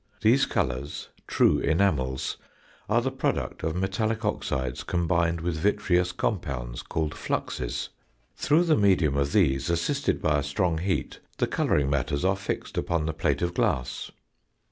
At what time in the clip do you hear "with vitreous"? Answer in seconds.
5.41-6.11